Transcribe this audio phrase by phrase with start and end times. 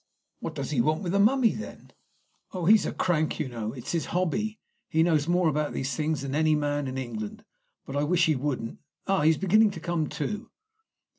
[0.39, 1.91] "What does he want with the mummy, then?"
[2.53, 3.71] "Oh, he's a crank, you know.
[3.71, 4.59] It's his hobby.
[4.89, 7.45] He knows more about these things than any man in England.
[7.85, 8.79] But I wish he wouldn't!
[9.05, 10.49] Ah, he's beginning to come to."